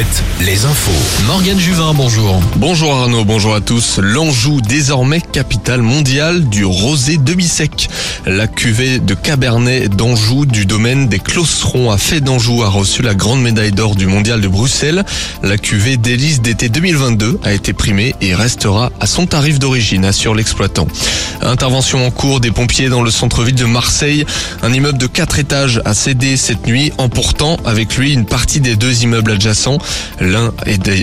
7, 0.00 0.06
les 0.46 0.64
infos. 0.64 1.24
Morgane 1.26 1.58
Juvin, 1.58 1.92
bonjour. 1.92 2.40
Bonjour 2.56 2.94
Arnaud, 2.94 3.26
bonjour 3.26 3.54
à 3.54 3.60
tous. 3.60 3.98
L'Anjou, 4.02 4.62
désormais 4.62 5.20
capitale 5.20 5.82
mondiale 5.82 6.48
du 6.48 6.64
rosé 6.64 7.18
demi-sec. 7.18 7.90
La 8.24 8.46
cuvée 8.46 8.98
de 8.98 9.12
Cabernet 9.12 9.94
d'Anjou 9.94 10.46
du 10.46 10.64
domaine 10.64 11.08
des 11.08 11.18
Closterons 11.18 11.90
à 11.90 11.98
Fait 11.98 12.22
d'Anjou 12.22 12.62
a 12.62 12.70
reçu 12.70 13.02
la 13.02 13.14
grande 13.14 13.42
médaille 13.42 13.72
d'or 13.72 13.94
du 13.94 14.06
mondial 14.06 14.40
de 14.40 14.48
Bruxelles. 14.48 15.04
La 15.42 15.58
cuvée 15.58 15.98
d'hélice 15.98 16.40
d'été 16.40 16.70
2022 16.70 17.40
a 17.44 17.52
été 17.52 17.74
primée 17.74 18.14
et 18.22 18.34
restera 18.34 18.92
à 19.00 19.06
son 19.06 19.26
tarif 19.26 19.58
d'origine, 19.58 20.06
assure 20.06 20.34
l'exploitant. 20.34 20.86
Intervention 21.42 22.06
en 22.06 22.10
cours 22.10 22.40
des 22.40 22.50
pompiers 22.50 22.88
dans 22.88 23.02
le 23.02 23.10
centre-ville 23.10 23.54
de 23.54 23.66
Marseille. 23.66 24.24
Un 24.62 24.72
immeuble 24.72 24.98
de 24.98 25.06
4 25.06 25.38
étages 25.38 25.82
a 25.84 25.92
cédé 25.92 26.38
cette 26.38 26.66
nuit, 26.66 26.90
emportant 26.96 27.58
avec 27.66 27.98
lui 27.98 28.14
une 28.14 28.24
partie 28.24 28.60
des 28.60 28.76
deux 28.76 29.02
immeubles 29.02 29.32
adjacents. 29.32 29.78
L'un 30.20 30.52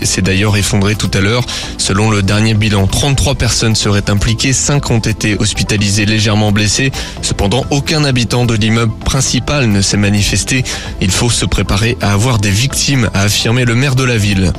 s'est 0.04 0.22
d'ailleurs 0.22 0.58
effondré 0.58 0.96
tout 0.96 1.12
à 1.14 1.20
l'heure. 1.20 1.44
Selon 1.78 2.10
le 2.10 2.22
dernier 2.22 2.54
bilan, 2.54 2.88
33 2.88 3.36
personnes 3.36 3.76
seraient 3.76 4.10
impliquées, 4.10 4.54
5 4.54 4.92
ont 4.92 5.00
été 5.00 5.38
hospitalisées 5.40 6.06
légèrement 6.06 6.52
blessées. 6.52 6.92
Cependant, 7.22 7.66
aucun 7.72 8.04
habitant 8.04 8.46
de 8.46 8.54
l'immeuble 8.54 8.94
principal 9.06 9.68
ne 9.68 9.82
s'est 9.82 9.98
manifesté. 9.98 10.64
Il 11.02 11.12
faut 11.12 11.30
se 11.30 11.46
préparer 11.46 11.98
à 12.02 12.14
avoir 12.14 12.40
des 12.40 12.50
victimes, 12.50 13.10
a 13.14 13.22
affirmé 13.24 13.66
le 13.66 13.76
maire 13.76 13.96
de 13.96 14.04
la 14.04 14.18
ville. 14.18 14.52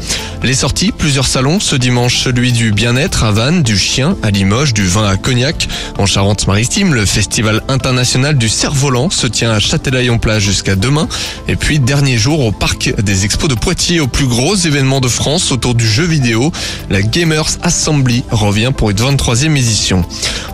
Les 0.43 0.55
sorties, 0.55 0.93
plusieurs 0.93 1.27
salons. 1.27 1.61
Ce 1.61 1.77
dimanche, 1.77 2.19
celui 2.19 2.53
du 2.53 2.73
bien-être 2.73 3.25
à 3.25 3.33
Vannes, 3.33 3.63
du 3.63 3.77
chien 3.77 4.17
à 4.23 4.31
Limoges, 4.31 4.73
du 4.73 4.87
vin 4.87 5.09
à 5.09 5.17
Cognac. 5.17 5.69
En 5.99 6.07
Charente-Maritime, 6.07 6.95
le 6.95 7.05
festival 7.05 7.63
international 7.69 8.39
du 8.39 8.49
cerf-volant 8.49 9.11
se 9.11 9.27
tient 9.27 9.51
à 9.51 9.59
Châtelaillon-Plage 9.59 10.43
jusqu'à 10.43 10.77
demain. 10.77 11.09
Et 11.49 11.57
puis, 11.57 11.79
dernier 11.79 12.19
jour 12.19 12.41
au 12.41 12.53
parc 12.53 12.95
des 13.03 13.25
expos 13.25 13.49
de 13.49 13.55
Poitiers, 13.55 14.01
au 14.01 14.07
plus 14.19 14.27
gros 14.27 14.57
événement 14.57 15.01
de 15.01 15.07
France 15.07 15.53
autour 15.53 15.77
du 15.77 15.87
jeu 15.87 16.03
vidéo. 16.03 16.51
La 16.91 17.03
Gamers 17.03 17.51
Assembly 17.63 18.25
revient 18.33 18.73
pour 18.77 18.91
une 18.91 18.97
23e 18.97 19.57
édition. 19.57 20.05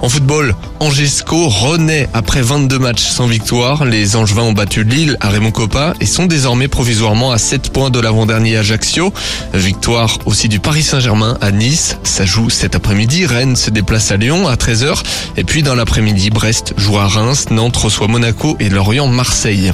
En 0.02 0.10
football, 0.10 0.54
Angesco 0.80 1.48
renaît 1.48 2.10
après 2.12 2.42
22 2.42 2.78
matchs 2.78 3.04
sans 3.04 3.26
victoire. 3.26 3.86
Les 3.86 4.16
Angevins 4.16 4.42
ont 4.42 4.52
battu 4.52 4.84
Lille 4.84 5.16
à 5.22 5.30
Raymond 5.30 5.50
Coppa 5.50 5.94
et 5.98 6.04
sont 6.04 6.26
désormais 6.26 6.68
provisoirement 6.68 7.32
à 7.32 7.38
7 7.38 7.72
points 7.72 7.88
de 7.88 7.98
l'avant-dernier 8.00 8.58
Ajaccio. 8.58 9.14
Victoire 9.54 10.18
aussi 10.26 10.50
du 10.50 10.60
Paris 10.60 10.82
Saint-Germain 10.82 11.38
à 11.40 11.50
Nice. 11.50 11.96
Ça 12.02 12.26
joue 12.26 12.50
cet 12.50 12.74
après-midi. 12.74 13.24
Rennes 13.24 13.56
se 13.56 13.70
déplace 13.70 14.10
à 14.10 14.18
Lyon 14.18 14.46
à 14.46 14.56
13h. 14.56 15.02
Et 15.38 15.44
puis 15.44 15.62
dans 15.62 15.74
l'après-midi, 15.74 16.28
Brest 16.28 16.74
joue 16.76 16.98
à 16.98 17.06
Reims, 17.06 17.46
Nantes 17.50 17.78
reçoit 17.78 18.08
Monaco 18.08 18.58
et 18.60 18.68
Lorient 18.68 19.06
Marseille. 19.06 19.72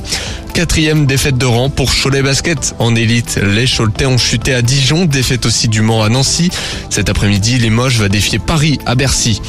Quatrième 0.53 1.07
défaite 1.07 1.39
de 1.39 1.47
rang 1.47 1.71
pour 1.71 1.91
Cholet 1.95 2.23
Basket. 2.23 2.75
En 2.79 2.95
élite, 2.95 3.41
les 3.43 3.67
Choletais 3.67 4.07
ont 4.07 4.19
chuté 4.19 4.53
à 4.53 4.63
Dijon, 4.63 5.07
défaite 5.07 5.47
aussi 5.47 5.69
du 5.69 5.81
Mans 5.81 6.03
à 6.03 6.09
Nancy. 6.09 6.51
Cet 6.91 7.09
après-midi, 7.09 7.59
Limoges 7.59 7.99
va 7.99 8.09
défier 8.09 8.39
Paris 8.39 8.79
à 8.85 8.95
Bercy. 8.95 9.41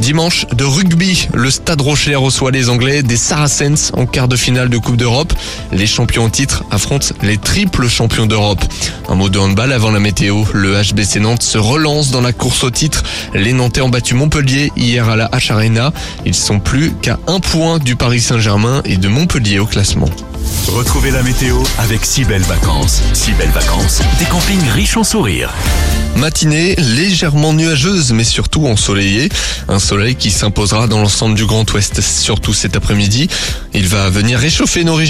Dimanche 0.00 0.46
de 0.54 0.64
rugby, 0.64 1.28
le 1.34 1.50
Stade 1.50 1.80
Rocher 1.80 2.14
reçoit 2.14 2.50
les 2.50 2.68
Anglais 2.68 3.02
des 3.02 3.16
Saracens 3.16 3.90
en 3.94 4.06
quart 4.06 4.28
de 4.28 4.36
finale 4.36 4.68
de 4.68 4.78
Coupe 4.78 4.96
d'Europe. 4.96 5.32
Les 5.72 5.86
champions 5.86 6.24
en 6.24 6.30
titre 6.30 6.64
affrontent 6.70 7.14
les 7.22 7.36
triples 7.36 7.88
champions 7.88 8.26
d'Europe. 8.26 8.62
Un 9.08 9.14
mot 9.14 9.28
de 9.28 9.38
handball 9.38 9.72
avant 9.72 9.90
la 9.90 10.00
météo. 10.00 10.44
Le 10.52 10.80
HBC 10.80 11.20
Nantes 11.20 11.42
se 11.42 11.58
relance 11.58 12.10
dans 12.10 12.20
la 12.22 12.32
course 12.32 12.64
au 12.64 12.70
titre. 12.70 13.02
Les 13.34 13.52
Nantais 13.52 13.80
ont 13.80 13.88
battu 13.88 14.14
Montpellier 14.14 14.72
hier 14.76 15.08
à 15.08 15.16
la 15.16 15.28
H 15.28 15.52
Arena. 15.52 15.92
Ils 16.24 16.34
sont 16.34 16.60
plus 16.60 16.92
qu'à 17.02 17.18
un 17.26 17.40
point 17.40 17.78
du 17.78 17.96
Paris 17.96 18.20
Saint-Germain 18.20 18.82
et 18.84 18.96
de 18.98 19.08
Montpellier 19.08 19.58
au 19.58 19.66
classement. 19.66 20.08
Retrouvez 20.68 21.10
la 21.10 21.22
météo 21.22 21.56
avec 21.78 22.04
si 22.04 22.24
belles 22.24 22.42
vacances. 22.42 23.02
Si 23.12 23.32
belles 23.32 23.50
vacances, 23.50 24.00
des 24.18 24.24
campings 24.26 24.68
riches 24.70 24.96
en 24.96 25.04
sourires. 25.04 25.52
Matinée 26.16 26.74
légèrement 26.76 27.52
nuageuse 27.52 28.12
mais 28.12 28.24
surtout 28.24 28.66
ensoleillée. 28.66 29.28
Un 29.68 29.78
soleil 29.78 30.16
qui 30.16 30.30
s'imposera 30.30 30.86
dans 30.86 31.00
l'ensemble 31.00 31.34
du 31.34 31.46
Grand 31.46 31.70
Ouest, 31.72 32.00
surtout 32.00 32.52
cet 32.52 32.76
après-midi. 32.76 33.28
Il 33.74 33.86
va 33.88 34.10
venir 34.10 34.38
réchauffer 34.38 34.84
nos 34.84 34.94
régions. 34.94 35.08